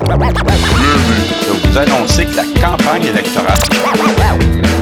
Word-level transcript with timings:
Je 0.00 1.68
vous 1.68 1.78
annoncer 1.78 2.26
que 2.26 2.36
la 2.36 2.42
campagne 2.60 3.04
électorale. 3.04 3.58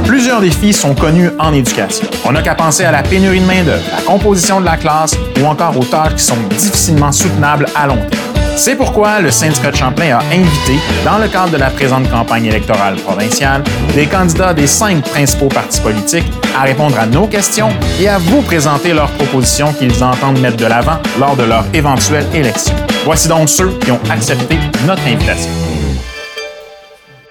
Plusieurs 0.06 0.40
défis 0.40 0.72
sont 0.72 0.94
connus 0.94 1.30
en 1.38 1.52
éducation. 1.52 2.06
On 2.24 2.32
n'a 2.32 2.42
qu'à 2.42 2.54
penser 2.54 2.84
à 2.84 2.92
la 2.92 3.02
pénurie 3.02 3.40
de 3.40 3.44
main-d'œuvre, 3.44 3.82
la 3.94 4.02
composition 4.02 4.60
de 4.60 4.64
la 4.64 4.76
classe 4.78 5.14
ou 5.40 5.44
encore 5.44 5.76
aux 5.76 5.84
tâches 5.84 6.14
qui 6.14 6.24
sont 6.24 6.38
difficilement 6.50 7.12
soutenables 7.12 7.66
à 7.74 7.86
long 7.86 7.98
terme. 8.10 8.31
C'est 8.56 8.76
pourquoi 8.76 9.20
le 9.20 9.30
syndicat 9.30 9.70
de 9.70 9.76
Champlain 9.76 10.18
a 10.18 10.24
invité, 10.26 10.78
dans 11.04 11.18
le 11.18 11.26
cadre 11.28 11.52
de 11.52 11.56
la 11.56 11.70
présente 11.70 12.08
campagne 12.10 12.46
électorale 12.46 12.96
provinciale, 12.96 13.64
des 13.94 14.06
candidats 14.06 14.54
des 14.54 14.66
cinq 14.66 15.02
principaux 15.04 15.48
partis 15.48 15.80
politiques 15.80 16.30
à 16.56 16.62
répondre 16.62 16.98
à 16.98 17.06
nos 17.06 17.26
questions 17.26 17.70
et 18.00 18.08
à 18.08 18.18
vous 18.18 18.42
présenter 18.42 18.92
leurs 18.92 19.10
propositions 19.12 19.72
qu'ils 19.72 20.04
entendent 20.04 20.38
mettre 20.38 20.58
de 20.58 20.66
l'avant 20.66 20.98
lors 21.18 21.34
de 21.36 21.44
leur 21.44 21.64
éventuelle 21.74 22.26
élection. 22.34 22.74
Voici 23.04 23.26
donc 23.26 23.48
ceux 23.48 23.70
qui 23.78 23.90
ont 23.90 24.00
accepté 24.10 24.58
notre 24.86 25.06
invitation. 25.06 25.50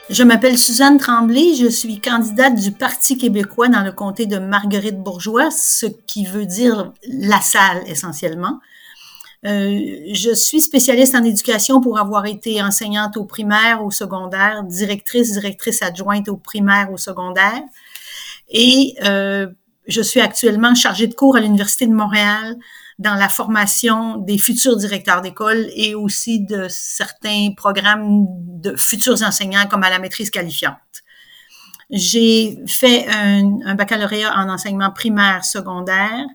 Je 0.10 0.24
m'appelle 0.24 0.58
Suzanne 0.58 0.98
Tremblay, 0.98 1.56
je 1.58 1.68
suis 1.68 2.02
candidate 2.02 2.56
du 2.56 2.72
Parti 2.72 3.18
québécois 3.18 3.70
dans 3.70 3.84
le 3.84 3.94
comté 3.94 4.26
de 4.26 4.40
Marguerite-Bourgeois, 4.40 5.50
ce 5.52 5.86
qui 6.06 6.26
veut 6.26 6.46
dire 6.46 6.92
la 7.08 7.40
salle 7.40 7.84
essentiellement. 7.88 8.60
Euh, 9.46 9.80
je 10.14 10.34
suis 10.36 10.62
spécialiste 10.62 11.16
en 11.16 11.24
éducation 11.24 11.82
pour 11.82 12.00
avoir 12.00 12.26
été 12.28 12.62
enseignante 12.62 13.18
au 13.18 13.26
primaire, 13.26 13.84
au 13.84 13.90
secondaire, 13.90 14.64
directrice, 14.64 15.34
directrice 15.34 15.82
adjointe 15.82 16.30
au 16.30 16.38
primaire, 16.38 16.92
au 16.92 16.98
secondaire. 16.98 17.62
Et 18.50 18.96
euh, 19.04 19.48
je 19.88 20.02
suis 20.02 20.20
actuellement 20.22 20.76
chargée 20.76 21.08
de 21.08 21.16
cours 21.16 21.38
à 21.38 21.40
l'Université 21.40 21.88
de 21.88 21.94
Montréal 21.94 22.56
dans 23.00 23.16
la 23.16 23.30
formation 23.30 24.18
des 24.18 24.38
futurs 24.38 24.78
directeurs 24.78 25.22
d'école 25.22 25.68
et 25.76 25.96
aussi 25.96 26.42
de 26.42 26.68
certains 26.70 27.50
programmes 27.58 28.28
de 28.30 28.76
futurs 28.76 29.24
enseignants 29.24 29.66
comme 29.66 29.84
à 29.84 29.90
la 29.90 29.98
maîtrise 29.98 30.30
qualifiante. 30.30 30.78
J'ai 31.90 32.60
fait 32.68 33.08
un, 33.10 33.58
un 33.66 33.74
baccalauréat 33.74 34.34
en 34.38 34.50
enseignement 34.50 34.92
primaire 34.92 35.44
secondaire 35.44 36.26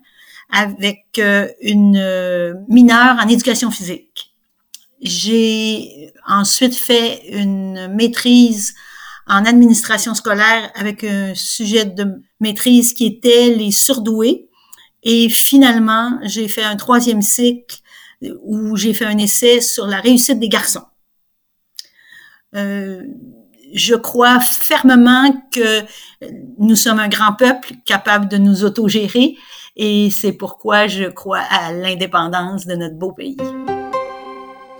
avec 0.49 1.05
euh, 1.19 1.47
une 1.61 1.97
euh, 1.97 2.53
mineure 2.67 3.17
en 3.19 3.27
éducation 3.27 3.71
physique. 3.71 4.33
J'ai 5.01 6.11
ensuite 6.25 6.75
fait 6.75 7.27
une 7.29 7.93
maîtrise 7.93 8.73
en 9.27 9.45
administration 9.45 10.15
scolaire 10.15 10.71
avec 10.75 11.03
un 11.03 11.35
sujet 11.35 11.85
de 11.85 12.05
maîtrise 12.39 12.93
qui 12.93 13.05
était 13.05 13.49
les 13.49 13.71
surdoués. 13.71 14.49
Et 15.03 15.29
finalement, 15.29 16.17
j'ai 16.23 16.47
fait 16.47 16.63
un 16.63 16.75
troisième 16.75 17.21
cycle 17.21 17.77
où 18.43 18.75
j'ai 18.75 18.93
fait 18.93 19.05
un 19.05 19.17
essai 19.17 19.61
sur 19.61 19.85
la 19.85 19.99
réussite 19.99 20.39
des 20.39 20.49
garçons. 20.49 20.85
Euh, 22.55 23.03
je 23.73 23.95
crois 23.95 24.39
fermement 24.39 25.31
que 25.51 25.83
nous 26.59 26.75
sommes 26.75 26.99
un 26.99 27.07
grand 27.07 27.33
peuple 27.33 27.73
capable 27.85 28.27
de 28.27 28.37
nous 28.37 28.63
autogérer 28.63 29.35
et 29.75 30.09
c'est 30.09 30.33
pourquoi 30.33 30.87
je 30.87 31.05
crois 31.05 31.43
à 31.49 31.71
l'indépendance 31.71 32.65
de 32.65 32.75
notre 32.75 32.95
beau 32.95 33.11
pays. 33.11 33.37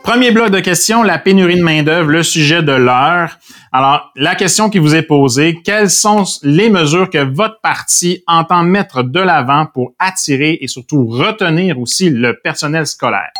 Premier 0.03 0.31
bloc 0.31 0.52
de 0.52 0.61
questions, 0.61 1.03
la 1.03 1.19
pénurie 1.19 1.57
de 1.57 1.63
main-d'œuvre, 1.63 2.09
le 2.09 2.23
sujet 2.23 2.63
de 2.63 2.71
l'heure. 2.71 3.38
Alors, 3.73 4.09
la 4.16 4.35
question 4.35 4.69
qui 4.69 4.79
vous 4.79 4.95
est 4.95 5.01
posée, 5.01 5.59
quelles 5.66 5.89
sont 5.89 6.23
les 6.44 6.69
mesures 6.69 7.09
que 7.09 7.17
votre 7.17 7.59
parti 7.59 8.23
entend 8.25 8.63
mettre 8.63 9.03
de 9.03 9.19
l'avant 9.19 9.66
pour 9.66 9.91
attirer 9.99 10.59
et 10.61 10.67
surtout 10.69 11.05
retenir 11.07 11.77
aussi 11.77 12.09
le 12.09 12.39
personnel 12.39 12.88
scolaire? 12.88 13.33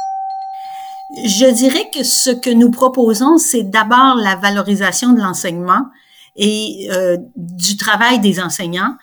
Je 1.26 1.52
dirais 1.52 1.90
que 1.94 2.04
ce 2.04 2.30
que 2.30 2.50
nous 2.50 2.72
proposons, 2.72 3.38
c'est 3.38 3.64
d'abord 3.64 4.16
la 4.16 4.36
valorisation 4.36 5.14
de 5.14 5.20
l'enseignement 5.20 5.86
et 6.36 6.88
euh, 6.92 7.18
du 7.36 7.78
travail 7.78 8.20
des 8.20 8.40
enseignants 8.40 8.96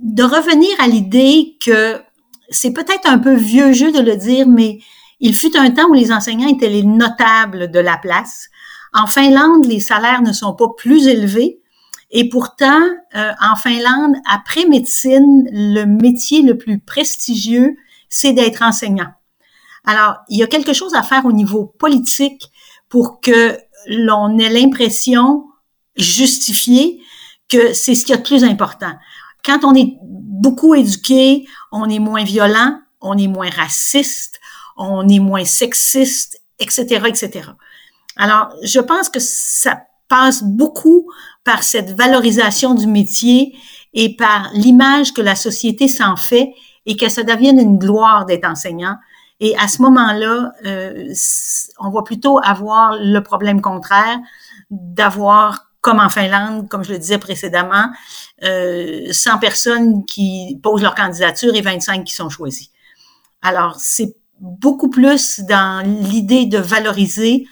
de 0.00 0.22
revenir 0.22 0.70
à 0.80 0.88
l'idée 0.88 1.56
que 1.64 2.00
c'est 2.48 2.72
peut-être 2.72 3.06
un 3.06 3.18
peu 3.18 3.34
vieux 3.34 3.72
jeu 3.72 3.92
de 3.92 4.00
le 4.00 4.16
dire, 4.16 4.48
mais 4.48 4.80
il 5.20 5.34
fut 5.34 5.56
un 5.56 5.70
temps 5.70 5.88
où 5.88 5.94
les 5.94 6.10
enseignants 6.10 6.48
étaient 6.48 6.70
les 6.70 6.82
notables 6.82 7.70
de 7.70 7.78
la 7.78 7.96
place. 7.98 8.48
En 8.92 9.06
Finlande, 9.06 9.66
les 9.66 9.80
salaires 9.80 10.22
ne 10.22 10.32
sont 10.32 10.54
pas 10.54 10.68
plus 10.76 11.06
élevés. 11.06 11.60
Et 12.10 12.28
pourtant, 12.28 12.80
euh, 13.14 13.32
en 13.40 13.54
Finlande, 13.54 14.16
après 14.28 14.66
médecine, 14.66 15.48
le 15.52 15.84
métier 15.84 16.42
le 16.42 16.56
plus 16.56 16.80
prestigieux, 16.80 17.76
c'est 18.08 18.32
d'être 18.32 18.62
enseignant. 18.62 19.10
Alors, 19.84 20.16
il 20.28 20.38
y 20.38 20.42
a 20.42 20.46
quelque 20.46 20.72
chose 20.72 20.94
à 20.94 21.02
faire 21.02 21.24
au 21.24 21.32
niveau 21.32 21.66
politique 21.78 22.50
pour 22.88 23.20
que 23.20 23.58
l'on 23.86 24.38
ait 24.38 24.50
l'impression 24.50 25.44
justifiée 25.96 27.02
que 27.48 27.72
c'est 27.72 27.94
ce 27.94 28.04
qui 28.04 28.12
est 28.12 28.16
le 28.16 28.22
plus 28.22 28.44
important. 28.44 28.92
Quand 29.44 29.64
on 29.64 29.74
est 29.74 29.96
beaucoup 30.02 30.74
éduqué, 30.74 31.46
on 31.72 31.88
est 31.88 31.98
moins 31.98 32.24
violent, 32.24 32.78
on 33.00 33.16
est 33.16 33.26
moins 33.26 33.50
raciste, 33.50 34.40
on 34.76 35.08
est 35.08 35.18
moins 35.18 35.44
sexiste, 35.44 36.40
etc., 36.58 37.02
etc. 37.06 37.50
Alors, 38.16 38.52
je 38.62 38.80
pense 38.80 39.08
que 39.08 39.20
ça 39.20 39.82
passe 40.08 40.42
beaucoup 40.42 41.10
par 41.44 41.62
cette 41.62 41.92
valorisation 41.92 42.74
du 42.74 42.86
métier 42.86 43.56
et 43.94 44.16
par 44.16 44.50
l'image 44.52 45.12
que 45.12 45.22
la 45.22 45.36
société 45.36 45.88
s'en 45.88 46.16
fait 46.16 46.52
et 46.86 46.96
que 46.96 47.08
ça 47.08 47.22
devienne 47.22 47.58
une 47.58 47.78
gloire 47.78 48.26
d'être 48.26 48.46
enseignant. 48.46 48.96
Et 49.40 49.56
à 49.56 49.68
ce 49.68 49.80
moment-là, 49.82 50.52
euh, 50.66 51.12
on 51.78 51.90
va 51.90 52.02
plutôt 52.02 52.38
avoir 52.42 52.96
le 53.00 53.20
problème 53.20 53.60
contraire 53.60 54.18
d'avoir 54.70 55.70
comme 55.80 55.98
en 55.98 56.10
Finlande, 56.10 56.68
comme 56.68 56.84
je 56.84 56.92
le 56.92 56.98
disais 56.98 57.18
précédemment, 57.18 57.86
euh, 58.44 59.10
100 59.10 59.38
personnes 59.38 60.04
qui 60.04 60.60
posent 60.62 60.82
leur 60.82 60.94
candidature 60.94 61.54
et 61.54 61.62
25 61.62 62.04
qui 62.04 62.14
sont 62.14 62.28
choisies. 62.28 62.70
Alors, 63.40 63.76
c'est 63.78 64.14
beaucoup 64.40 64.90
plus 64.90 65.40
dans 65.40 65.84
l'idée 65.86 66.44
de 66.44 66.58
valoriser 66.58 67.46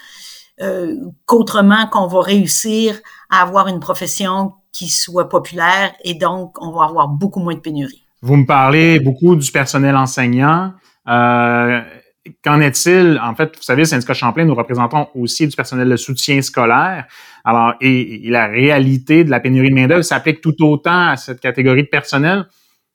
euh, 0.60 0.94
qu'autrement 1.24 1.86
qu'on 1.86 2.06
va 2.06 2.20
réussir 2.20 2.98
à 3.30 3.42
avoir 3.42 3.68
une 3.68 3.80
profession 3.80 4.52
qui 4.72 4.88
soit 4.88 5.28
populaire 5.28 5.94
et 6.04 6.14
donc 6.14 6.56
on 6.60 6.70
va 6.72 6.84
avoir 6.84 7.08
beaucoup 7.08 7.40
moins 7.40 7.54
de 7.54 7.60
pénurie. 7.60 8.04
Vous 8.22 8.36
me 8.36 8.46
parlez 8.46 8.98
beaucoup 8.98 9.36
du 9.36 9.50
personnel 9.52 9.96
enseignant. 9.96 10.72
Euh, 11.08 11.80
Qu'en 12.42 12.60
est-il? 12.60 13.18
En 13.22 13.34
fait, 13.34 13.56
vous 13.56 13.62
savez, 13.62 13.84
syndicat 13.84 14.14
Champlain, 14.14 14.44
nous 14.44 14.54
représentons 14.54 15.08
aussi 15.14 15.46
du 15.46 15.56
personnel 15.56 15.88
de 15.88 15.96
soutien 15.96 16.42
scolaire. 16.42 17.06
Alors, 17.44 17.74
et, 17.80 18.22
la 18.24 18.46
réalité 18.46 19.24
de 19.24 19.30
la 19.30 19.40
pénurie 19.40 19.70
de 19.70 19.74
main-d'œuvre 19.74 20.02
s'applique 20.02 20.40
tout 20.40 20.54
autant 20.64 21.08
à 21.08 21.16
cette 21.16 21.40
catégorie 21.40 21.84
de 21.84 21.88
personnel. 21.88 22.46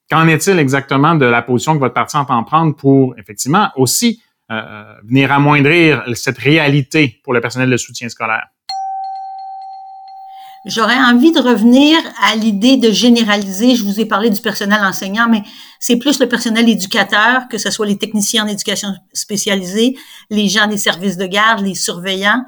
Qu'en 0.10 0.28
est-il 0.28 0.60
exactement 0.60 1.16
de 1.16 1.26
la 1.26 1.42
position 1.42 1.74
que 1.74 1.80
votre 1.80 1.94
parti 1.94 2.18
entend 2.18 2.44
prendre 2.44 2.76
pour, 2.76 3.16
effectivement, 3.18 3.70
aussi 3.76 4.22
euh, 4.52 4.84
venir 5.04 5.32
amoindrir 5.32 6.04
cette 6.14 6.38
réalité 6.38 7.20
pour 7.24 7.34
le 7.34 7.42
personnel 7.42 7.70
de 7.70 7.78
soutien 7.78 8.10
scolaire? 8.10 8.48
J'aurais 10.66 10.98
envie 10.98 11.34
de 11.34 11.42
revenir 11.42 11.98
à 12.22 12.38
l'idée 12.38 12.78
de 12.78 12.90
généraliser. 12.90 13.76
Je 13.76 13.84
vous 13.84 14.00
ai 14.00 14.06
parlé 14.06 14.30
du 14.30 14.40
personnel 14.40 14.80
enseignant, 14.82 15.28
mais 15.28 15.44
c'est 15.78 15.98
plus 15.98 16.22
le 16.22 16.30
personnel 16.30 16.70
éducateur, 16.70 17.50
que 17.50 17.58
ce 17.58 17.70
soit 17.70 17.86
les 17.86 17.98
techniciens 17.98 18.46
en 18.46 18.48
éducation 18.48 18.88
spécialisée, 19.12 19.98
les 20.30 20.48
gens 20.48 20.68
des 20.68 20.78
services 20.78 21.18
de 21.18 21.26
garde, 21.26 21.66
les 21.66 21.76
surveillants. 21.76 22.46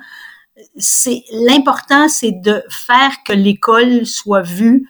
C'est 0.77 1.23
l'important, 1.45 2.07
c'est 2.07 2.31
de 2.31 2.63
faire 2.69 3.11
que 3.25 3.33
l'école 3.33 4.05
soit 4.05 4.43
vue 4.43 4.87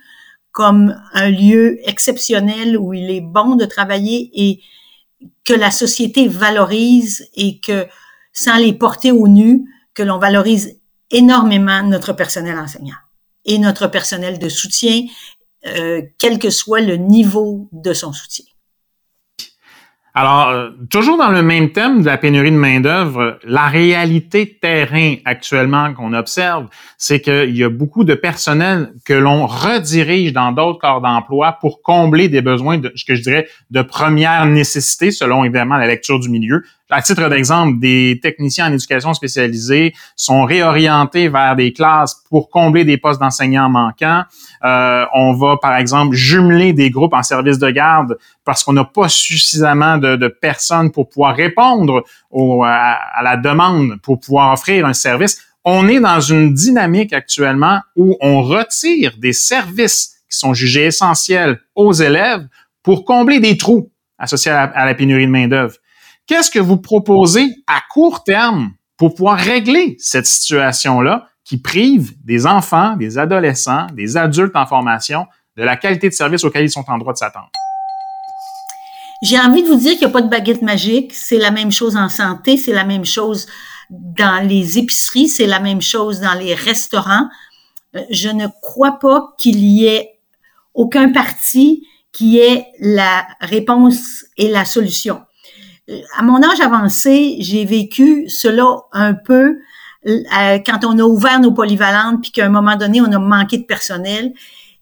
comme 0.51 0.95
un 1.13 1.31
lieu 1.31 1.79
exceptionnel 1.89 2.77
où 2.77 2.93
il 2.93 3.09
est 3.09 3.21
bon 3.21 3.55
de 3.55 3.65
travailler 3.65 4.29
et 4.35 4.61
que 5.43 5.53
la 5.53 5.71
société 5.71 6.27
valorise 6.27 7.27
et 7.33 7.59
que 7.59 7.87
sans 8.33 8.57
les 8.57 8.73
porter 8.73 9.11
au 9.11 9.27
nu, 9.27 9.63
que 9.95 10.03
l'on 10.03 10.19
valorise 10.19 10.79
énormément 11.09 11.81
notre 11.81 12.13
personnel 12.13 12.59
enseignant 12.59 12.95
et 13.45 13.57
notre 13.59 13.87
personnel 13.87 14.39
de 14.39 14.49
soutien, 14.49 15.01
euh, 15.67 16.01
quel 16.19 16.39
que 16.39 16.49
soit 16.49 16.81
le 16.81 16.97
niveau 16.97 17.69
de 17.71 17.93
son 17.93 18.13
soutien. 18.13 18.45
Alors, 20.17 20.47
euh, 20.47 20.69
toujours 20.89 21.17
dans 21.17 21.29
le 21.29 21.41
même 21.41 21.73
thème 21.73 21.99
de 21.99 22.05
la 22.05 22.17
pénurie 22.17 22.51
de 22.51 22.55
main-d'œuvre, 22.55 23.37
la 23.43 23.67
réalité 23.67 24.57
terrain 24.61 25.15
actuellement 25.25 25.93
qu'on 25.93 26.13
observe, 26.13 26.67
c'est 26.97 27.19
qu'il 27.19 27.57
y 27.57 27.65
a 27.65 27.69
beaucoup 27.69 28.05
de 28.05 28.13
personnel 28.13 28.93
que 29.03 29.13
l'on 29.13 29.45
redirige 29.45 30.31
dans 30.31 30.53
d'autres 30.53 30.79
corps 30.79 31.01
d'emploi 31.01 31.57
pour 31.59 31.81
combler 31.81 32.29
des 32.29 32.41
besoins 32.41 32.77
de 32.77 32.93
ce 32.95 33.03
que 33.03 33.15
je 33.15 33.23
dirais 33.23 33.47
de 33.71 33.81
première 33.81 34.45
nécessité, 34.45 35.11
selon 35.11 35.43
évidemment 35.43 35.75
la 35.75 35.87
lecture 35.87 36.21
du 36.21 36.29
milieu, 36.29 36.63
À 36.91 37.01
titre 37.01 37.27
d'exemple, 37.29 37.79
des 37.79 38.19
techniciens 38.21 38.67
en 38.67 38.73
éducation 38.73 39.11
spécialisée 39.15 39.95
sont 40.15 40.45
réorientés 40.45 41.29
vers 41.29 41.55
des 41.55 41.73
classes 41.73 42.23
pour 42.29 42.51
combler 42.51 42.85
des 42.85 42.97
postes 42.97 43.19
d'enseignants 43.19 43.69
manquants. 43.69 44.23
Euh, 44.63 45.03
on 45.15 45.33
va, 45.33 45.57
par 45.59 45.75
exemple, 45.77 46.15
jumeler 46.15 46.73
des 46.73 46.91
groupes 46.91 47.13
en 47.13 47.23
service 47.23 47.57
de 47.57 47.71
garde 47.71 48.19
parce 48.43 48.63
qu'on 48.63 48.73
n'a 48.73 48.83
pas 48.83 49.09
suffisamment 49.09 49.97
de, 49.97 50.27
personnes 50.27 50.91
pour 50.91 51.09
pouvoir 51.09 51.35
répondre 51.35 52.03
à 52.63 53.23
la 53.23 53.37
demande, 53.37 53.99
pour 54.03 54.19
pouvoir 54.19 54.53
offrir 54.53 54.85
un 54.85 54.93
service. 54.93 55.41
On 55.63 55.87
est 55.87 55.99
dans 55.99 56.19
une 56.19 56.53
dynamique 56.53 57.13
actuellement 57.13 57.79
où 57.95 58.15
on 58.21 58.43
retire 58.43 59.15
des 59.17 59.33
services 59.33 60.17
qui 60.29 60.37
sont 60.37 60.53
jugés 60.53 60.85
essentiels 60.85 61.59
aux 61.73 61.93
élèves 61.93 62.47
pour 62.83 63.05
combler 63.05 63.39
des 63.39 63.57
trous 63.57 63.89
associés 64.19 64.51
à 64.51 64.85
la, 64.85 64.93
pénurie 64.93 65.25
de 65.25 65.31
main-d'œuvre. 65.31 65.75
Qu'est-ce 66.27 66.49
que 66.49 66.59
vous 66.59 66.77
proposez 66.77 67.47
à 67.67 67.81
court 67.91 68.23
terme 68.23 68.73
pour 68.97 69.13
pouvoir 69.13 69.37
régler 69.37 69.95
cette 69.99 70.25
situation-là 70.25 71.27
qui 71.43 71.59
prive 71.59 72.13
des 72.23 72.47
enfants, 72.47 72.95
des 72.95 73.19
adolescents, 73.19 73.85
des 73.93 74.17
adultes 74.17 74.55
en 74.55 74.65
formation 74.65 75.27
de 75.55 75.63
la 75.63 75.75
qualité 75.75 76.09
de 76.09 76.13
service 76.15 76.43
auquel 76.43 76.63
ils 76.63 76.71
sont 76.71 76.83
en 76.87 76.97
droit 76.97 77.13
de 77.13 77.19
s'attendre? 77.19 77.51
J'ai 79.21 79.39
envie 79.39 79.61
de 79.61 79.67
vous 79.67 79.75
dire 79.75 79.91
qu'il 79.91 80.01
n'y 80.01 80.05
a 80.05 80.09
pas 80.09 80.23
de 80.23 80.27
baguette 80.27 80.63
magique. 80.63 81.13
C'est 81.13 81.37
la 81.37 81.51
même 81.51 81.71
chose 81.71 81.95
en 81.95 82.09
santé, 82.09 82.57
c'est 82.57 82.73
la 82.73 82.85
même 82.85 83.05
chose 83.05 83.45
dans 83.91 84.47
les 84.47 84.79
épiceries, 84.79 85.29
c'est 85.29 85.45
la 85.45 85.59
même 85.59 85.81
chose 85.81 86.21
dans 86.21 86.33
les 86.33 86.55
restaurants. 86.55 87.29
Euh, 87.95 88.01
je 88.09 88.29
ne 88.29 88.47
crois 88.63 88.97
pas 88.97 89.35
qu'il 89.37 89.59
y 89.59 89.85
ait 89.85 90.19
aucun 90.73 91.11
parti 91.11 91.87
qui 92.11 92.39
est 92.39 92.65
la 92.79 93.27
réponse 93.41 94.25
et 94.37 94.47
la 94.47 94.65
solution. 94.65 95.21
À 96.17 96.23
mon 96.23 96.41
âge 96.41 96.59
avancé, 96.61 97.37
j'ai 97.39 97.65
vécu 97.65 98.27
cela 98.29 98.65
un 98.91 99.13
peu 99.13 99.59
euh, 100.07 100.59
quand 100.65 100.83
on 100.83 100.97
a 100.99 101.03
ouvert 101.03 101.39
nos 101.39 101.51
polyvalentes, 101.51 102.21
puis 102.21 102.31
qu'à 102.31 102.45
un 102.45 102.49
moment 102.49 102.75
donné, 102.75 103.01
on 103.01 103.11
a 103.11 103.19
manqué 103.19 103.57
de 103.57 103.65
personnel. 103.65 104.33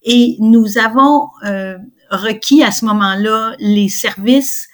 Et 0.03 0.37
nous 0.39 0.77
avons 0.77 1.29
euh, 1.45 1.77
requis 2.09 2.63
à 2.63 2.71
ce 2.71 2.85
moment-là 2.85 3.55
les 3.59 3.89
services 3.89 4.67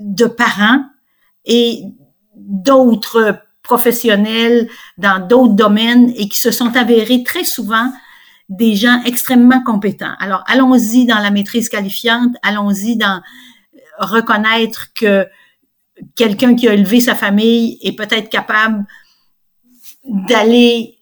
de 0.00 0.26
parents 0.26 0.84
et 1.44 1.82
d'autres 2.34 3.38
professionnels 3.62 4.68
dans 4.98 5.26
d'autres 5.26 5.54
domaines 5.54 6.12
et 6.16 6.28
qui 6.28 6.38
se 6.38 6.50
sont 6.50 6.76
avérés 6.76 7.22
très 7.22 7.44
souvent 7.44 7.92
des 8.48 8.76
gens 8.76 9.02
extrêmement 9.04 9.62
compétents. 9.62 10.14
Alors, 10.18 10.42
allons-y 10.46 11.06
dans 11.06 11.18
la 11.18 11.30
maîtrise 11.30 11.68
qualifiante, 11.68 12.34
allons-y 12.42 12.96
dans 12.96 13.22
reconnaître 13.98 14.92
que 14.94 15.26
quelqu'un 16.16 16.54
qui 16.54 16.68
a 16.68 16.74
élevé 16.74 17.00
sa 17.00 17.14
famille 17.14 17.78
est 17.82 17.92
peut-être 17.96 18.28
capable 18.28 18.84
d'aller 20.04 20.98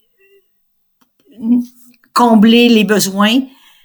combler 2.13 2.69
les 2.69 2.83
besoins. 2.83 3.39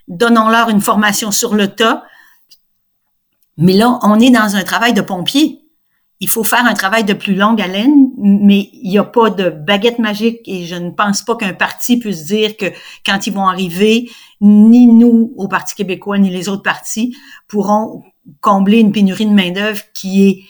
Donnons-leur 0.09 0.69
une 0.69 0.81
formation 0.81 1.31
sur 1.31 1.55
le 1.55 1.69
tas. 1.69 2.05
Mais 3.57 3.73
là, 3.73 3.99
on 4.03 4.21
est 4.21 4.31
dans 4.31 4.57
un 4.57 4.65
travail 4.65 4.93
de 4.93 5.01
pompier 5.01 5.67
il 6.21 6.29
faut 6.29 6.45
faire 6.45 6.65
un 6.65 6.75
travail 6.75 7.05
de 7.05 7.13
plus 7.13 7.35
longue 7.35 7.61
haleine, 7.61 8.11
mais 8.17 8.71
il 8.73 8.91
n'y 8.91 8.99
a 8.99 9.05
pas 9.05 9.29
de 9.29 9.51
baguette 9.51 9.99
magique 9.99 10.41
et 10.47 10.65
je 10.65 10.77
ne 10.77 10.91
pense 10.91 11.23
pas 11.23 11.37
qu'un 11.37 11.53
parti 11.53 11.99
puisse 11.99 12.25
dire 12.25 12.57
que 12.57 12.67
quand 13.05 13.27
ils 13.27 13.35
vont 13.35 13.47
arriver, 13.47 14.11
ni 14.41 14.87
nous 14.87 15.35
au 15.37 15.47
Parti 15.49 15.75
québécois, 15.75 16.19
ni 16.19 16.31
les 16.31 16.49
autres 16.49 16.63
partis 16.63 17.15
pourront 17.49 18.03
combler 18.41 18.79
une 18.79 18.93
pénurie 18.93 19.27
de 19.27 19.35
main-d'œuvre 19.35 19.83
qui 19.95 20.29
est 20.29 20.45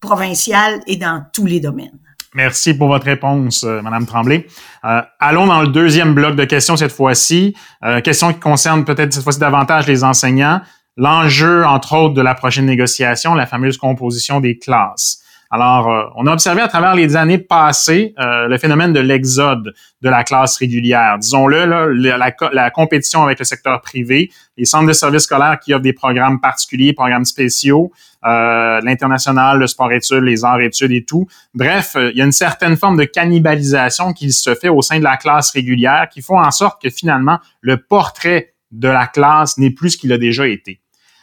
provinciale 0.00 0.80
et 0.86 0.96
dans 0.96 1.24
tous 1.32 1.46
les 1.46 1.60
domaines. 1.60 1.98
Merci 2.34 2.74
pour 2.74 2.88
votre 2.88 3.06
réponse, 3.06 3.64
euh, 3.64 3.80
Madame 3.80 4.06
Tremblay. 4.06 4.46
Euh, 4.84 5.02
allons 5.18 5.46
dans 5.46 5.62
le 5.62 5.68
deuxième 5.68 6.14
bloc 6.14 6.36
de 6.36 6.44
questions 6.44 6.76
cette 6.76 6.92
fois-ci. 6.92 7.56
Euh, 7.84 8.00
question 8.00 8.32
qui 8.32 8.38
concerne 8.38 8.84
peut-être 8.84 9.12
cette 9.12 9.24
fois-ci 9.24 9.40
davantage 9.40 9.86
les 9.86 10.04
enseignants 10.04 10.60
l'enjeu, 10.98 11.64
entre 11.64 11.94
autres, 11.94 12.14
de 12.14 12.20
la 12.20 12.34
prochaine 12.34 12.66
négociation, 12.66 13.34
la 13.34 13.46
fameuse 13.46 13.78
composition 13.78 14.40
des 14.40 14.58
classes. 14.58 15.22
Alors, 15.50 15.90
euh, 15.90 16.02
on 16.16 16.26
a 16.26 16.32
observé 16.32 16.60
à 16.60 16.68
travers 16.68 16.94
les 16.94 17.16
années 17.16 17.38
passées 17.38 18.14
euh, 18.18 18.48
le 18.48 18.58
phénomène 18.58 18.92
de 18.92 19.00
l'exode 19.00 19.74
de 20.02 20.08
la 20.08 20.22
classe 20.22 20.58
régulière. 20.58 21.16
Disons-le, 21.18 21.64
la, 21.94 22.70
compétition 22.70 23.22
avec 23.22 23.38
le 23.38 23.46
secteur 23.46 23.80
privé, 23.80 24.30
les 24.58 24.66
centres 24.66 24.86
de 24.86 24.92
services 24.92 25.22
scolaires 25.22 25.58
qui 25.58 25.72
offrent 25.72 25.82
des 25.82 25.94
programmes 25.94 26.38
particuliers, 26.38 26.92
programmes 26.92 27.24
spéciaux, 27.24 27.92
euh, 28.26 28.80
l'international, 28.82 29.58
le 29.58 29.66
sport-études, 29.66 30.22
les 30.22 30.44
arts-études 30.44 30.92
et 30.92 31.04
tout. 31.04 31.26
Bref, 31.54 31.96
il 31.96 32.16
y 32.16 32.20
a 32.20 32.24
une 32.24 32.32
certaine 32.32 32.76
forme 32.76 32.98
de 32.98 33.04
cannibalisation 33.04 34.12
qui 34.12 34.32
se 34.32 34.54
fait 34.54 34.68
au 34.68 34.82
sein 34.82 34.98
de 34.98 35.04
la 35.04 35.16
classe 35.16 35.50
régulière 35.52 36.08
qui 36.12 36.20
font 36.20 36.38
en 36.38 36.50
sorte 36.50 36.82
que 36.82 36.90
finalement, 36.90 37.38
le 37.62 37.78
portrait 37.78 38.52
de 38.70 38.88
la 38.88 39.06
classe 39.06 39.56
n'est 39.56 39.70
plus 39.70 39.90
ce 39.90 39.96
qu'il 39.96 40.12
a 40.12 40.18
déjà 40.18 40.46
été. 40.46 40.80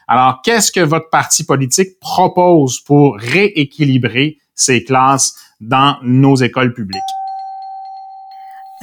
Alors, 0.07 0.41
qu'est-ce 0.43 0.71
que 0.71 0.81
votre 0.81 1.09
parti 1.09 1.43
politique 1.43 1.99
propose 1.99 2.79
pour 2.79 3.17
rééquilibrer 3.17 4.37
ces 4.53 4.83
classes 4.83 5.35
dans 5.59 5.97
nos 6.03 6.35
écoles 6.35 6.73
publiques? 6.73 7.01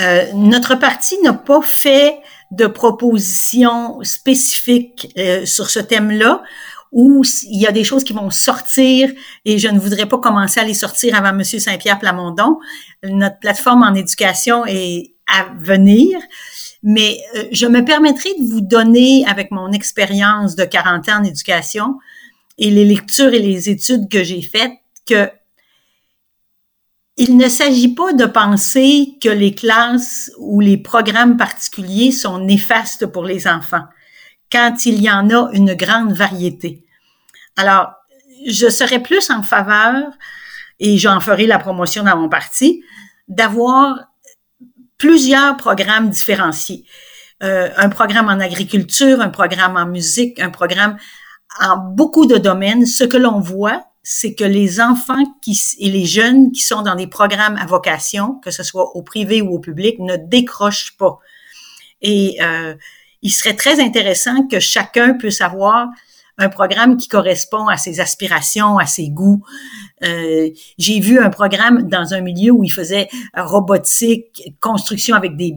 Euh, 0.01 0.25
notre 0.35 0.75
parti 0.75 1.21
n'a 1.23 1.33
pas 1.33 1.63
fait 1.63 2.19
de 2.51 2.67
proposition 2.67 4.03
spécifique 4.03 5.13
euh, 5.17 5.47
sur 5.47 5.71
ce 5.71 5.79
thème-là, 5.79 6.43
où 6.91 7.23
il 7.45 7.61
y 7.61 7.67
a 7.67 7.73
des 7.73 7.85
choses 7.85 8.05
qui 8.05 8.13
vont 8.13 8.31
sortir 8.31 9.11
et 9.47 9.59
je 9.59 9.69
ne 9.69 9.79
voudrais 9.79 10.07
pas 10.07 10.19
commencer 10.19 10.61
à 10.61 10.65
les 10.65 10.75
sortir 10.75 11.17
avant 11.17 11.31
M. 11.31 11.43
Saint-Pierre 11.43 11.99
Plamondon. 11.99 12.59
Notre 13.03 13.39
plateforme 13.39 13.83
en 13.83 13.95
éducation 13.95 14.67
est 14.67 15.15
à 15.27 15.47
venir. 15.59 16.19
Mais 16.82 17.19
euh, 17.37 17.44
je 17.52 17.67
me 17.67 17.84
permettrai 17.84 18.31
de 18.38 18.44
vous 18.44 18.61
donner, 18.61 19.25
avec 19.26 19.50
mon 19.50 19.73
expérience 19.73 20.56
de 20.56 20.64
40 20.64 21.08
ans 21.08 21.20
en 21.20 21.25
éducation 21.25 21.99
et 22.58 22.70
les 22.70 22.84
lectures 22.84 23.32
et 23.32 23.38
les 23.38 23.70
études 23.70 24.08
que 24.08 24.25
j'ai 24.25 24.43
faites, 24.43 24.73
que 25.06 25.31
il 27.17 27.37
ne 27.37 27.49
s'agit 27.49 27.94
pas 27.94 28.14
de 28.14 28.25
penser 28.25 29.19
que 29.23 29.29
les 29.29 29.55
classes 29.55 30.31
ou 30.38 30.61
les 30.61 30.79
programmes 30.79 31.37
particuliers 31.37 32.11
sont 32.11 32.38
néfastes 32.38 33.06
pour 33.06 33.25
les 33.25 33.46
enfants, 33.46 33.85
quand 34.50 34.87
il 34.87 35.00
y 35.00 35.11
en 35.11 35.28
a 35.31 35.50
une 35.52 35.75
grande 35.75 36.14
variété. 36.14 36.85
Alors, 37.56 37.93
je 38.46 38.69
serais 38.69 39.00
plus 39.00 39.31
en 39.31 39.43
faveur, 39.43 40.11
et 40.81 40.99
j'en 40.99 41.20
ferai 41.20 41.46
la 41.46 41.58
promotion 41.58 42.02
dans 42.02 42.17
mon 42.17 42.28
parti, 42.28 42.82
d'avoir 43.28 44.12
plusieurs 45.02 45.56
programmes 45.56 46.10
différenciés. 46.10 46.84
Euh, 47.43 47.70
un 47.76 47.88
programme 47.88 48.28
en 48.28 48.38
agriculture, 48.38 49.20
un 49.20 49.31
programme 49.31 49.76
en 49.76 49.84
musique, 49.84 50.38
un 50.38 50.50
programme 50.50 50.96
en 51.60 51.76
beaucoup 51.76 52.25
de 52.25 52.37
domaines. 52.37 52.87
Ce 52.87 53.02
que 53.02 53.16
l'on 53.16 53.40
voit, 53.40 53.84
c'est 54.04 54.37
que 54.37 54.44
les 54.44 54.81
enfants 54.81 55.25
qui, 55.43 55.60
et 55.81 55.90
les 55.90 56.06
jeunes 56.06 56.52
qui 56.52 56.62
sont 56.62 56.82
dans 56.82 56.94
des 56.94 57.08
programmes 57.08 57.56
à 57.56 57.66
vocation, 57.66 58.38
que 58.44 58.52
ce 58.52 58.62
soit 58.62 58.94
au 58.94 59.02
privé 59.02 59.43
ou 59.43 59.56
au 59.56 59.58
public, 59.58 59.99
ne 59.99 60.16
décrochent 60.16 60.97
pas. 60.97 61.18
Et 62.00 62.38
euh, 62.40 62.76
il 63.23 63.30
serait 63.30 63.56
très 63.56 63.80
intéressant 63.80 64.47
que 64.47 64.61
chacun 64.61 65.14
puisse 65.14 65.40
avoir 65.40 65.88
un 66.42 66.49
programme 66.49 66.96
qui 66.96 67.08
correspond 67.08 67.68
à 67.68 67.76
ses 67.76 68.00
aspirations, 68.00 68.78
à 68.78 68.87
ses 68.87 69.08
goûts. 69.08 69.42
Euh, 70.02 70.50
j'ai 70.78 71.00
vu 71.00 71.18
un 71.18 71.30
programme 71.30 71.88
dans 71.88 72.14
un 72.14 72.20
milieu 72.20 72.50
où 72.52 72.64
il 72.64 72.70
faisait 72.70 73.08
robotique, 73.37 74.42
construction 74.61 75.16
avec 75.16 75.37
des 75.37 75.56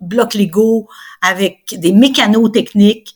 blocs 0.00 0.34
Lego, 0.34 0.88
avec 1.22 1.74
des 1.78 1.92
mécanotechniques. 1.92 3.14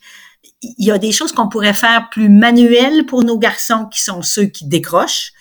Il 0.61 0.85
y 0.85 0.91
a 0.91 0.97
des 0.97 1.11
choses 1.11 1.31
qu'on 1.31 1.49
pourrait 1.49 1.73
faire 1.73 2.09
plus 2.09 2.29
manuelles 2.29 3.05
pour 3.05 3.23
nos 3.23 3.37
garçons 3.37 3.85
qui 3.85 4.01
sont 4.01 4.21
ceux 4.21 4.45
qui 4.45 4.65
décrochent 4.65 5.33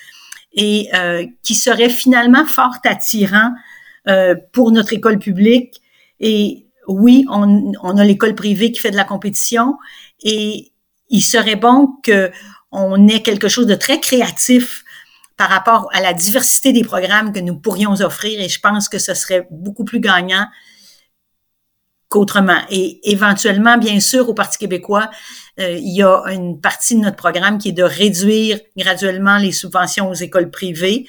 et 0.53 0.89
euh, 0.95 1.27
qui 1.43 1.55
seraient 1.55 1.91
finalement 1.91 2.45
fort 2.45 2.77
attirants 2.85 3.53
euh, 4.07 4.35
pour 4.53 4.71
notre 4.71 4.93
école 4.93 5.19
publique. 5.19 5.81
Et 6.21 6.67
oui, 6.87 7.25
on, 7.31 7.73
on 7.83 7.97
a 7.97 8.05
l'école 8.05 8.35
privée 8.35 8.73
qui 8.73 8.81
fait 8.81 8.91
de 8.91 8.97
la 8.97 9.05
compétition 9.05 9.77
et 10.23 10.73
il 11.09 11.23
serait 11.23 11.57
bon 11.57 11.89
qu'on 12.05 13.09
ait 13.09 13.23
quelque 13.23 13.49
chose 13.49 13.67
de 13.67 13.75
très 13.75 14.01
créatif 14.01 14.85
par 15.37 15.49
rapport 15.49 15.89
à 15.93 16.01
la 16.01 16.13
diversité 16.13 16.73
des 16.73 16.83
programmes 16.83 17.33
que 17.33 17.39
nous 17.39 17.57
pourrions 17.57 17.93
offrir 18.01 18.41
et 18.41 18.49
je 18.49 18.61
pense 18.61 18.89
que 18.89 18.99
ce 18.99 19.15
serait 19.15 19.47
beaucoup 19.51 19.85
plus 19.85 20.01
gagnant 20.01 20.47
qu'autrement. 22.09 22.61
Et 22.71 23.01
éventuellement, 23.11 23.77
bien 23.79 24.01
sûr, 24.01 24.29
au 24.29 24.35
Parti 24.35 24.59
québécois, 24.59 25.11
euh, 25.61 25.73
il 25.73 25.95
y 25.95 26.03
a 26.03 26.23
une 26.33 26.61
partie 26.61 26.97
de 26.97 27.01
notre 27.01 27.17
programme 27.17 27.59
qui 27.59 27.69
est 27.69 27.73
de 27.73 27.83
réduire 27.83 28.59
graduellement 28.77 29.39
les 29.39 29.53
subventions 29.53 30.09
aux 30.09 30.15
écoles 30.15 30.51
privées 30.51 31.07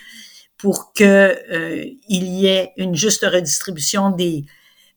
pour 0.57 0.93
que 0.93 1.03
euh, 1.51 1.85
il 2.07 2.23
y 2.25 2.47
ait 2.47 2.73
une 2.77 2.95
juste 2.95 3.25
redistribution 3.25 4.11
des 4.11 4.45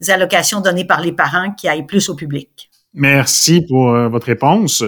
allocations 0.09 0.61
données 0.61 0.85
par 0.85 1.00
les 1.00 1.12
parents 1.12 1.52
qui 1.52 1.68
aillent 1.68 1.87
plus 1.87 2.09
au 2.09 2.16
public. 2.16 2.71
Merci 2.94 3.64
pour 3.68 3.90
euh, 3.90 4.08
votre 4.08 4.26
réponse. 4.26 4.84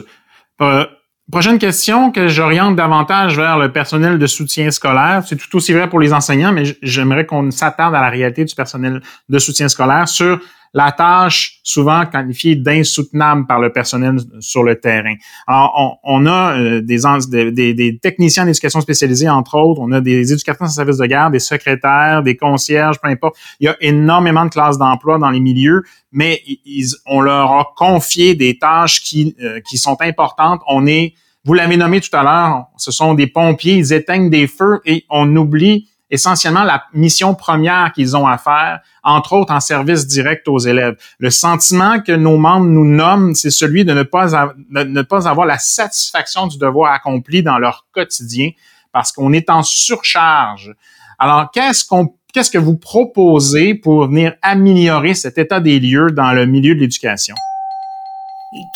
Euh, 0.60 0.86
Prochaine 1.32 1.58
question 1.58 2.12
que 2.12 2.28
j'oriente 2.28 2.76
davantage 2.76 3.36
vers 3.36 3.56
le 3.56 3.72
personnel 3.72 4.18
de 4.18 4.26
soutien 4.26 4.70
scolaire. 4.70 5.22
C'est 5.26 5.36
tout 5.36 5.56
aussi 5.56 5.72
vrai 5.72 5.88
pour 5.88 5.98
les 5.98 6.12
enseignants, 6.12 6.52
mais 6.52 6.64
j'aimerais 6.82 7.24
qu'on 7.24 7.50
s'attarde 7.50 7.94
à 7.94 8.02
la 8.02 8.10
réalité 8.10 8.44
du 8.44 8.54
personnel 8.54 9.00
de 9.30 9.38
soutien 9.38 9.68
scolaire 9.68 10.06
sur 10.06 10.38
la 10.74 10.90
tâche 10.90 11.60
souvent 11.62 12.04
qualifiée 12.04 12.56
d'insoutenable 12.56 13.46
par 13.46 13.60
le 13.60 13.72
personnel 13.72 14.16
sur 14.40 14.64
le 14.64 14.78
terrain. 14.80 15.14
Alors, 15.46 15.98
on, 16.02 16.26
a 16.26 16.58
euh, 16.58 16.80
des, 16.82 17.52
des, 17.52 17.74
des, 17.74 17.98
techniciens 17.98 18.44
d'éducation 18.44 18.80
spécialisée, 18.80 19.28
entre 19.28 19.54
autres, 19.56 19.80
on 19.80 19.92
a 19.92 20.00
des 20.00 20.32
éducateurs 20.32 20.66
en 20.66 20.70
service 20.70 20.98
de 20.98 21.06
garde, 21.06 21.32
des 21.32 21.38
secrétaires, 21.38 22.24
des 22.24 22.36
concierges, 22.36 23.00
peu 23.00 23.08
importe. 23.08 23.36
Il 23.60 23.66
y 23.66 23.68
a 23.68 23.76
énormément 23.80 24.44
de 24.44 24.50
classes 24.50 24.76
d'emploi 24.76 25.18
dans 25.18 25.30
les 25.30 25.40
milieux, 25.40 25.84
mais 26.10 26.42
ils, 26.66 26.88
on 27.06 27.20
leur 27.20 27.52
a 27.52 27.72
confié 27.76 28.34
des 28.34 28.58
tâches 28.58 29.00
qui, 29.00 29.36
euh, 29.42 29.60
qui 29.60 29.78
sont 29.78 29.96
importantes. 30.00 30.60
On 30.66 30.88
est, 30.88 31.14
vous 31.44 31.54
l'avez 31.54 31.76
nommé 31.76 32.00
tout 32.00 32.14
à 32.16 32.24
l'heure, 32.24 32.66
ce 32.76 32.90
sont 32.90 33.14
des 33.14 33.28
pompiers, 33.28 33.74
ils 33.74 33.92
éteignent 33.92 34.28
des 34.28 34.48
feux 34.48 34.80
et 34.84 35.04
on 35.08 35.36
oublie 35.36 35.88
essentiellement 36.10 36.64
la 36.64 36.84
mission 36.92 37.34
première 37.34 37.92
qu'ils 37.92 38.16
ont 38.16 38.26
à 38.26 38.38
faire, 38.38 38.80
entre 39.02 39.32
autres 39.32 39.52
en 39.52 39.60
service 39.60 40.06
direct 40.06 40.46
aux 40.48 40.58
élèves. 40.58 40.96
Le 41.18 41.30
sentiment 41.30 42.00
que 42.00 42.12
nos 42.12 42.36
membres 42.36 42.66
nous 42.66 42.84
nomment, 42.84 43.34
c'est 43.34 43.50
celui 43.50 43.84
de 43.84 43.92
ne 43.92 44.02
pas, 44.02 44.54
ne 44.70 45.02
pas 45.02 45.28
avoir 45.28 45.46
la 45.46 45.58
satisfaction 45.58 46.46
du 46.46 46.58
devoir 46.58 46.92
accompli 46.92 47.42
dans 47.42 47.58
leur 47.58 47.86
quotidien 47.92 48.50
parce 48.92 49.12
qu'on 49.12 49.32
est 49.32 49.50
en 49.50 49.62
surcharge. 49.62 50.72
Alors, 51.18 51.50
qu'est-ce 51.52 51.84
qu'on 51.84 52.14
qu'est-ce 52.32 52.50
que 52.50 52.58
vous 52.58 52.76
proposez 52.76 53.74
pour 53.74 54.08
venir 54.08 54.34
améliorer 54.42 55.14
cet 55.14 55.38
état 55.38 55.60
des 55.60 55.78
lieux 55.78 56.10
dans 56.10 56.32
le 56.32 56.46
milieu 56.46 56.74
de 56.74 56.80
l'éducation? 56.80 57.36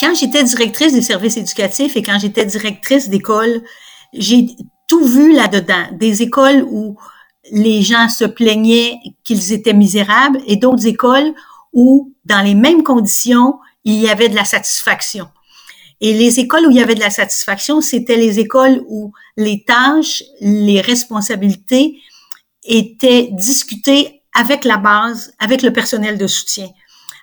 Quand 0.01 0.15
j'étais 0.15 0.45
directrice 0.45 0.93
des 0.93 1.03
services 1.03 1.37
éducatifs 1.37 1.97
et 1.97 2.03
quand 2.03 2.19
j'étais 2.19 2.47
directrice 2.47 3.09
d'école, 3.09 3.63
j'ai 4.13 4.47
tout 4.87 5.05
vu 5.05 5.33
là-dedans. 5.35 5.87
Des 5.93 6.23
écoles 6.23 6.65
où 6.69 6.97
les 7.53 7.83
gens 7.83 8.09
se 8.09 8.25
plaignaient 8.25 8.99
qu'ils 9.25 9.53
étaient 9.53 9.75
misérables 9.75 10.41
et 10.47 10.57
d'autres 10.57 10.87
écoles 10.87 11.35
où, 11.73 12.13
dans 12.25 12.43
les 12.43 12.55
mêmes 12.55 12.83
conditions, 12.83 13.59
il 13.85 13.95
y 13.95 14.09
avait 14.09 14.29
de 14.29 14.35
la 14.35 14.45
satisfaction. 14.45 15.29
Et 16.01 16.13
les 16.13 16.39
écoles 16.39 16.67
où 16.67 16.71
il 16.71 16.77
y 16.77 16.83
avait 16.83 16.95
de 16.95 17.01
la 17.01 17.11
satisfaction, 17.11 17.81
c'était 17.81 18.17
les 18.17 18.39
écoles 18.39 18.83
où 18.89 19.13
les 19.37 19.65
tâches, 19.65 20.23
les 20.41 20.81
responsabilités 20.81 21.99
étaient 22.65 23.31
discutées 23.33 24.23
avec 24.35 24.65
la 24.65 24.77
base, 24.77 25.33
avec 25.39 25.63
le 25.63 25.73
personnel 25.73 26.19
de 26.19 26.27
soutien. 26.27 26.69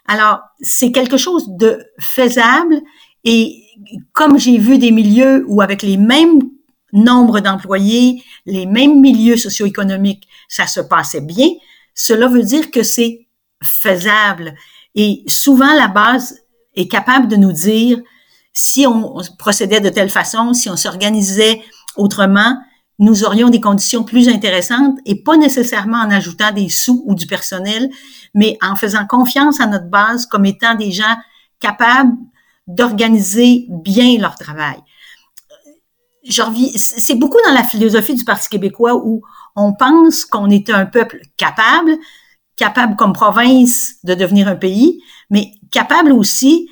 Alors, 0.08 0.40
c'est 0.60 0.92
quelque 0.92 1.18
chose 1.18 1.46
de 1.50 1.84
faisable 2.00 2.82
et 3.24 3.64
comme 4.14 4.38
j'ai 4.38 4.58
vu 4.58 4.78
des 4.78 4.92
milieux 4.92 5.46
où 5.48 5.62
avec 5.62 5.82
les 5.82 5.98
mêmes 5.98 6.40
nombre 6.96 7.42
d'employés, 7.42 8.24
les 8.46 8.66
mêmes 8.66 9.00
milieux 9.00 9.38
socio-économiques, 9.38 10.28
ça 10.48 10.66
se 10.66 10.80
passait 10.80 11.22
bien, 11.22 11.50
cela 11.94 12.28
veut 12.28 12.44
dire 12.44 12.72
que 12.72 12.84
c'est 12.84 13.28
faisable. 13.64 14.56
Et 14.96 15.24
souvent, 15.28 15.74
la 15.76 15.88
base 15.88 16.40
est 16.76 16.88
capable 16.88 17.28
de 17.28 17.36
nous 17.36 17.52
dire 17.52 18.00
si 18.54 18.88
on 18.88 19.22
procédait 19.38 19.82
de 19.82 19.90
telle 19.90 20.10
façon, 20.10 20.54
si 20.54 20.70
on 20.70 20.78
s'organisait 20.78 21.62
autrement, 21.98 22.58
nous 23.00 23.26
aurions 23.26 23.50
des 23.50 23.60
conditions 23.60 24.04
plus 24.04 24.30
intéressantes 24.30 24.98
et 25.06 25.22
pas 25.22 25.36
nécessairement 25.36 25.98
en 25.98 26.12
ajoutant 26.12 26.54
des 26.54 26.70
sous 26.70 27.04
ou 27.06 27.14
du 27.14 27.28
personnel, 27.28 27.90
mais 28.34 28.58
en 28.62 28.78
faisant 28.78 29.06
confiance 29.06 29.60
à 29.60 29.68
notre 29.68 29.90
base 29.90 30.26
comme 30.26 30.46
étant 30.46 30.76
des 30.76 30.92
gens 30.92 31.16
capables 31.60 32.14
d'organiser 32.68 33.66
bien 33.70 34.18
leur 34.18 34.36
travail 34.36 34.78
c'est 36.28 37.16
beaucoup 37.16 37.38
dans 37.46 37.54
la 37.54 37.64
philosophie 37.64 38.16
du 38.16 38.24
Parti 38.24 38.50
québécois 38.50 38.96
où 38.96 39.22
on 39.56 39.74
pense 39.74 40.26
qu'on 40.26 40.50
est 40.50 40.70
un 40.70 40.86
peuple 40.86 41.22
capable, 41.38 41.98
capable 42.56 42.96
comme 42.96 43.14
province 43.14 43.96
de 44.04 44.16
devenir 44.16 44.48
un 44.48 44.56
pays, 44.56 45.02
mais 45.30 45.52
capable 45.72 46.12
aussi 46.12 46.70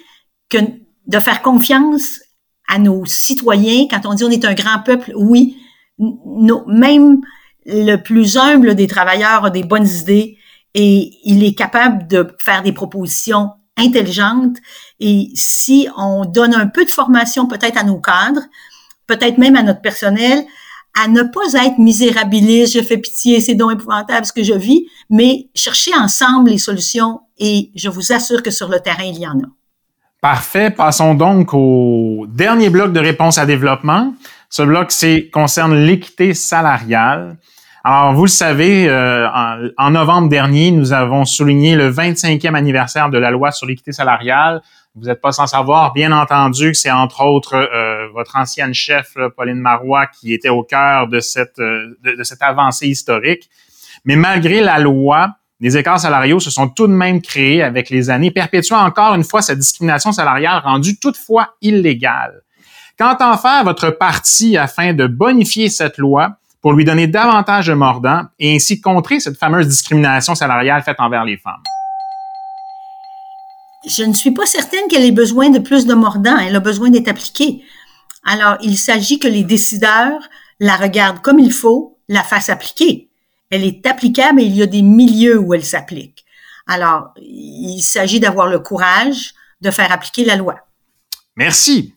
de 0.51 1.19
faire 1.19 1.41
confiance 1.41 2.19
à 2.67 2.79
nos 2.79 3.05
citoyens. 3.05 3.87
Quand 3.89 4.05
on 4.05 4.13
dit 4.13 4.23
on 4.23 4.29
est 4.29 4.45
un 4.45 4.53
grand 4.53 4.79
peuple, 4.83 5.11
oui, 5.15 5.57
même 5.99 7.21
le 7.65 7.95
plus 7.97 8.37
humble 8.37 8.75
des 8.75 8.87
travailleurs 8.87 9.45
a 9.45 9.49
des 9.49 9.63
bonnes 9.63 9.87
idées 9.87 10.37
et 10.73 11.19
il 11.23 11.43
est 11.43 11.55
capable 11.55 12.07
de 12.07 12.35
faire 12.39 12.63
des 12.63 12.71
propositions 12.71 13.51
intelligentes. 13.77 14.57
Et 14.99 15.29
si 15.35 15.87
on 15.97 16.25
donne 16.25 16.53
un 16.53 16.67
peu 16.67 16.85
de 16.85 16.89
formation 16.89 17.47
peut-être 17.47 17.77
à 17.77 17.83
nos 17.83 17.99
cadres, 17.99 18.43
peut-être 19.07 19.37
même 19.37 19.55
à 19.55 19.63
notre 19.63 19.81
personnel, 19.81 20.43
à 21.01 21.07
ne 21.07 21.23
pas 21.23 21.65
être 21.65 21.79
misérabiliste, 21.79 22.73
je 22.73 22.83
fais 22.83 22.97
pitié, 22.97 23.41
c'est 23.41 23.55
donc 23.55 23.73
épouvantable 23.73 24.25
ce 24.25 24.33
que 24.33 24.43
je 24.43 24.53
vis, 24.53 24.85
mais 25.09 25.49
chercher 25.55 25.91
ensemble 25.95 26.51
les 26.51 26.59
solutions 26.59 27.21
et 27.39 27.71
je 27.75 27.89
vous 27.89 28.13
assure 28.13 28.43
que 28.43 28.51
sur 28.51 28.69
le 28.69 28.79
terrain, 28.79 29.03
il 29.03 29.17
y 29.17 29.27
en 29.27 29.39
a. 29.39 29.49
Parfait. 30.21 30.69
Passons 30.69 31.15
donc 31.15 31.53
au 31.53 32.25
dernier 32.29 32.69
bloc 32.69 32.93
de 32.93 32.99
réponse 32.99 33.37
à 33.37 33.45
développement. 33.45 34.13
Ce 34.49 34.61
bloc 34.61 34.91
c'est, 34.91 35.29
concerne 35.33 35.75
l'équité 35.75 36.33
salariale. 36.33 37.37
Alors, 37.85 38.13
vous 38.13 38.23
le 38.23 38.29
savez, 38.29 38.87
euh, 38.87 39.27
en, 39.27 39.67
en, 39.77 39.91
novembre 39.91 40.29
dernier, 40.29 40.71
nous 40.71 40.93
avons 40.93 41.25
souligné 41.25 41.75
le 41.75 41.91
25e 41.91 42.55
anniversaire 42.55 43.09
de 43.09 43.17
la 43.17 43.29
loi 43.29 43.51
sur 43.51 43.67
l'équité 43.67 43.91
salariale. 43.91 44.61
Vous 44.95 45.07
n'êtes 45.07 45.19
pas 45.19 45.33
sans 45.33 45.47
savoir, 45.47 45.91
bien 45.91 46.13
entendu, 46.13 46.71
que 46.71 46.77
c'est 46.77 46.91
entre 46.91 47.25
autres 47.25 47.55
euh, 47.55 48.07
votre 48.13 48.37
ancienne 48.37 48.73
chef, 48.73 49.17
Pauline 49.35 49.59
Marois, 49.59 50.05
qui 50.07 50.33
était 50.33 50.47
au 50.47 50.63
cœur 50.63 51.09
de 51.09 51.19
cette, 51.19 51.59
euh, 51.59 51.97
de, 52.03 52.23
cette 52.23 52.41
avancée 52.41 52.87
historique. 52.87 53.49
Mais 54.05 54.15
malgré 54.15 54.61
la 54.61 54.79
loi, 54.79 55.31
les 55.59 55.75
écarts 55.75 55.99
salariaux 55.99 56.39
se 56.39 56.51
sont 56.51 56.69
tout 56.69 56.87
de 56.87 56.93
même 56.93 57.21
créés 57.21 57.63
avec 57.63 57.89
les 57.89 58.09
années, 58.09 58.31
perpétuant 58.31 58.79
encore 58.79 59.13
une 59.13 59.25
fois 59.25 59.41
cette 59.41 59.59
discrimination 59.59 60.13
salariale 60.13 60.61
rendue 60.63 60.99
toutefois 60.99 61.55
illégale. 61.61 62.43
Qu'entend 62.97 63.35
faire 63.37 63.65
votre 63.65 63.89
parti 63.89 64.55
afin 64.55 64.93
de 64.93 65.05
bonifier 65.05 65.67
cette 65.67 65.97
loi 65.97 66.37
pour 66.63 66.73
lui 66.73 66.85
donner 66.85 67.05
davantage 67.05 67.67
de 67.67 67.73
mordants 67.73 68.23
et 68.39 68.55
ainsi 68.55 68.81
contrer 68.81 69.19
cette 69.19 69.37
fameuse 69.37 69.67
discrimination 69.67 70.33
salariale 70.33 70.81
faite 70.81 70.97
envers 70.99 71.25
les 71.25 71.37
femmes? 71.37 71.61
je 73.85 74.03
ne 74.03 74.13
suis 74.13 74.31
pas 74.31 74.45
certaine 74.45 74.87
qu'elle 74.87 75.03
ait 75.03 75.11
besoin 75.11 75.49
de 75.49 75.59
plus 75.59 75.85
de 75.85 75.93
mordants. 75.93 76.37
Elle 76.37 76.55
a 76.55 76.59
besoin 76.59 76.89
d'être 76.89 77.07
appliquée. 77.07 77.63
Alors, 78.25 78.57
il 78.61 78.77
s'agit 78.77 79.19
que 79.19 79.27
les 79.27 79.43
décideurs 79.43 80.21
la 80.59 80.77
regardent 80.77 81.21
comme 81.21 81.39
il 81.39 81.51
faut, 81.51 81.99
la 82.07 82.23
fassent 82.23 82.49
appliquer. 82.49 83.09
Elle 83.49 83.65
est 83.65 83.85
applicable 83.85 84.41
et 84.41 84.45
il 84.45 84.55
y 84.55 84.63
a 84.63 84.67
des 84.67 84.81
milieux 84.81 85.37
où 85.37 85.53
elle 85.53 85.65
s'applique. 85.65 86.23
Alors, 86.65 87.13
il 87.17 87.81
s'agit 87.81 88.19
d'avoir 88.19 88.47
le 88.47 88.59
courage 88.59 89.33
de 89.61 89.69
faire 89.69 89.91
appliquer 89.91 90.23
la 90.23 90.37
loi. 90.37 90.55
Merci. 91.35 91.93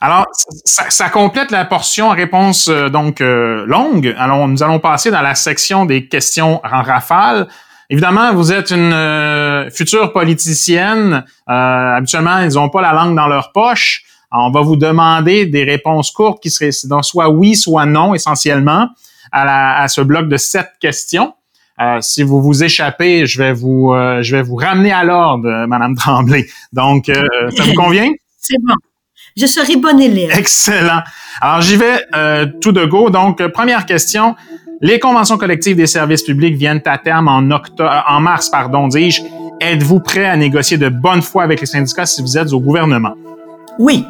Alors, 0.00 0.26
ça, 0.64 1.08
complète 1.08 1.50
la 1.50 1.64
portion 1.64 2.10
réponse 2.10 2.68
euh, 2.68 2.88
donc 2.88 3.20
euh, 3.20 3.64
longue. 3.66 4.14
Alors, 4.18 4.46
nous 4.46 4.62
allons 4.62 4.78
passer 4.78 5.10
dans 5.10 5.22
la 5.22 5.34
section 5.34 5.86
des 5.86 6.06
questions 6.06 6.60
en 6.64 6.82
rafale. 6.82 7.48
Évidemment, 7.88 8.34
vous 8.34 8.52
êtes 8.52 8.70
une 8.70 8.92
euh, 8.92 9.70
future 9.70 10.12
politicienne. 10.12 11.24
Euh, 11.48 11.96
habituellement, 11.96 12.38
ils 12.40 12.54
n'ont 12.54 12.68
pas 12.68 12.82
la 12.82 12.92
langue 12.92 13.14
dans 13.14 13.28
leur 13.28 13.52
poche. 13.52 14.02
on 14.32 14.50
va 14.50 14.60
vous 14.60 14.76
demander 14.76 15.46
des 15.46 15.64
réponses 15.64 16.10
courtes 16.10 16.42
qui 16.42 16.50
seraient 16.50 16.70
donc 16.84 17.04
soit 17.04 17.30
oui, 17.30 17.54
soit 17.54 17.86
non, 17.86 18.14
essentiellement, 18.14 18.88
à, 19.30 19.82
à 19.82 19.88
ce 19.88 20.00
bloc 20.00 20.28
de 20.28 20.36
sept 20.36 20.68
questions. 20.80 21.32
Euh, 21.80 21.98
si 22.00 22.22
vous 22.22 22.42
vous 22.42 22.64
échappez, 22.64 23.26
je 23.26 23.38
vais 23.38 23.52
vous, 23.52 23.92
euh, 23.92 24.22
je 24.22 24.34
vais 24.34 24.42
vous 24.42 24.56
ramener 24.56 24.92
à 24.92 25.04
l'ordre, 25.04 25.66
Madame 25.66 25.94
Tremblay. 25.94 26.46
Donc, 26.72 27.06
ça 27.06 27.62
vous 27.64 27.74
convient? 27.74 28.10
C'est 28.38 28.56
bon. 28.62 28.74
Je 29.36 29.46
serai 29.46 29.76
bonne 29.76 30.00
élève. 30.00 30.30
Excellent. 30.36 31.02
Alors, 31.40 31.60
j'y 31.60 31.76
vais 31.76 32.06
tout 32.60 32.72
de 32.72 32.84
go. 32.84 33.10
Donc, 33.10 33.46
première 33.48 33.86
question. 33.86 34.34
Les 34.82 34.98
conventions 34.98 35.38
collectives 35.38 35.76
des 35.76 35.86
services 35.86 36.22
publics 36.22 36.54
viennent 36.54 36.82
à 36.84 36.98
terme 36.98 37.28
en 37.28 37.50
octobre, 37.50 37.90
euh, 37.90 38.12
en 38.14 38.20
mars, 38.20 38.50
pardon, 38.50 38.88
dis-je. 38.88 39.22
Êtes-vous 39.58 40.00
prêt 40.00 40.26
à 40.26 40.36
négocier 40.36 40.76
de 40.76 40.90
bonne 40.90 41.22
foi 41.22 41.44
avec 41.44 41.60
les 41.60 41.66
syndicats 41.66 42.04
si 42.04 42.20
vous 42.20 42.36
êtes 42.36 42.52
au 42.52 42.60
gouvernement? 42.60 43.14
Oui. 43.78 44.04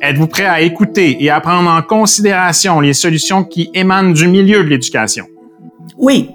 Êtes-vous 0.00 0.28
prêt 0.28 0.46
à 0.46 0.62
écouter 0.62 1.22
et 1.22 1.28
à 1.28 1.40
prendre 1.40 1.68
en 1.68 1.82
considération 1.82 2.80
les 2.80 2.94
solutions 2.94 3.44
qui 3.44 3.68
émanent 3.74 4.12
du 4.12 4.28
milieu 4.28 4.64
de 4.64 4.68
l'éducation? 4.68 5.26
Oui. 5.98 6.30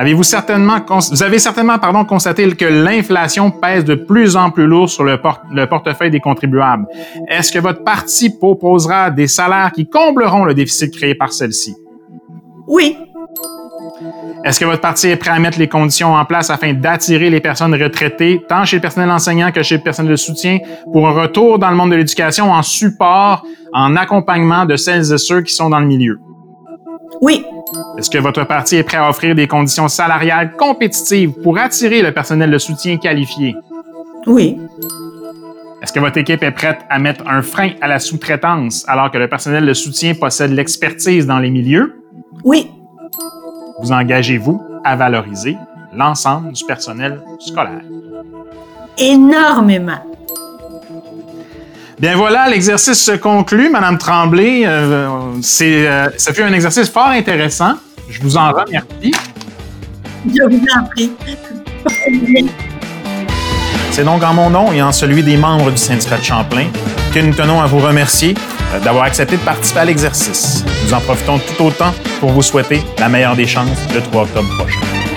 Avez-vous 0.00 0.22
certainement, 0.22 0.78
vous 1.10 1.22
avez 1.24 1.40
certainement, 1.40 1.76
pardon, 1.76 2.04
constaté 2.04 2.48
que 2.52 2.64
l'inflation 2.64 3.50
pèse 3.50 3.84
de 3.84 3.96
plus 3.96 4.36
en 4.36 4.52
plus 4.52 4.68
lourd 4.68 4.88
sur 4.88 5.02
le, 5.02 5.18
le 5.52 5.66
portefeuille 5.66 6.12
des 6.12 6.20
contribuables. 6.20 6.86
Est-ce 7.26 7.50
que 7.50 7.58
votre 7.58 7.82
parti 7.82 8.30
proposera 8.30 9.10
des 9.10 9.26
salaires 9.26 9.72
qui 9.72 9.88
combleront 9.88 10.44
le 10.44 10.54
déficit 10.54 10.94
créé 10.94 11.16
par 11.16 11.32
celle-ci? 11.32 11.74
Oui. 12.68 12.96
Est-ce 14.44 14.60
que 14.60 14.64
votre 14.66 14.80
parti 14.80 15.08
est 15.08 15.16
prêt 15.16 15.32
à 15.32 15.38
mettre 15.40 15.58
les 15.58 15.68
conditions 15.68 16.14
en 16.14 16.24
place 16.24 16.50
afin 16.50 16.74
d'attirer 16.74 17.28
les 17.28 17.40
personnes 17.40 17.74
retraitées, 17.74 18.40
tant 18.48 18.64
chez 18.64 18.76
le 18.76 18.82
personnel 18.82 19.10
enseignant 19.10 19.50
que 19.50 19.64
chez 19.64 19.78
le 19.78 19.82
personnel 19.82 20.12
de 20.12 20.16
soutien, 20.16 20.58
pour 20.92 21.08
un 21.08 21.12
retour 21.12 21.58
dans 21.58 21.70
le 21.70 21.76
monde 21.76 21.90
de 21.90 21.96
l'éducation 21.96 22.52
en 22.52 22.62
support, 22.62 23.44
en 23.72 23.96
accompagnement 23.96 24.64
de 24.64 24.76
celles 24.76 25.12
et 25.12 25.18
ceux 25.18 25.42
qui 25.42 25.52
sont 25.52 25.70
dans 25.70 25.80
le 25.80 25.86
milieu? 25.86 26.20
Oui. 27.20 27.44
Est-ce 27.98 28.10
que 28.10 28.18
votre 28.18 28.44
parti 28.44 28.76
est 28.76 28.82
prêt 28.82 28.98
à 28.98 29.08
offrir 29.08 29.34
des 29.34 29.46
conditions 29.46 29.88
salariales 29.88 30.52
compétitives 30.56 31.32
pour 31.42 31.58
attirer 31.58 32.02
le 32.02 32.12
personnel 32.12 32.50
de 32.50 32.58
soutien 32.58 32.96
qualifié? 32.96 33.56
Oui. 34.26 34.58
Est-ce 35.82 35.92
que 35.92 36.00
votre 36.00 36.18
équipe 36.18 36.42
est 36.42 36.50
prête 36.50 36.78
à 36.90 36.98
mettre 36.98 37.26
un 37.28 37.42
frein 37.42 37.70
à 37.80 37.88
la 37.88 37.98
sous-traitance 37.98 38.84
alors 38.88 39.10
que 39.10 39.18
le 39.18 39.28
personnel 39.28 39.64
de 39.64 39.74
soutien 39.74 40.14
possède 40.14 40.52
l'expertise 40.52 41.26
dans 41.26 41.38
les 41.38 41.50
milieux? 41.50 42.02
Oui. 42.44 42.70
Vous 43.80 43.92
engagez-vous 43.92 44.60
à 44.84 44.96
valoriser 44.96 45.56
l'ensemble 45.94 46.52
du 46.52 46.64
personnel 46.64 47.20
scolaire? 47.38 47.82
Énormément. 48.98 50.00
Bien 51.98 52.14
voilà, 52.16 52.48
l'exercice 52.48 53.02
se 53.02 53.12
conclut, 53.12 53.70
Madame 53.70 53.98
Tremblay. 53.98 54.62
Euh, 54.64 55.08
c'est, 55.42 55.88
euh, 55.88 56.08
ça 56.16 56.32
fut 56.32 56.42
un 56.42 56.52
exercice 56.52 56.88
fort 56.88 57.08
intéressant. 57.08 57.74
Je 58.08 58.20
vous 58.22 58.36
en 58.36 58.52
remercie. 58.52 59.12
Je 60.26 60.42
vous 60.44 60.64
en 60.76 60.84
prie. 60.84 61.10
C'est 63.90 64.04
donc 64.04 64.22
en 64.22 64.32
mon 64.32 64.48
nom 64.48 64.72
et 64.72 64.80
en 64.80 64.92
celui 64.92 65.24
des 65.24 65.36
membres 65.36 65.72
du 65.72 65.76
syndicat 65.76 66.18
de 66.18 66.22
Champlain 66.22 66.66
que 67.12 67.18
nous 67.18 67.34
tenons 67.34 67.60
à 67.60 67.66
vous 67.66 67.80
remercier 67.80 68.34
euh, 68.74 68.78
d'avoir 68.78 69.04
accepté 69.04 69.36
de 69.36 69.42
participer 69.42 69.80
à 69.80 69.84
l'exercice. 69.84 70.64
Nous 70.84 70.94
en 70.94 71.00
profitons 71.00 71.40
tout 71.40 71.64
autant 71.64 71.92
pour 72.20 72.30
vous 72.30 72.42
souhaiter 72.42 72.80
la 72.98 73.08
meilleure 73.08 73.34
des 73.34 73.46
chances 73.46 73.76
le 73.92 74.00
3 74.00 74.22
octobre 74.22 74.48
prochain. 74.56 75.07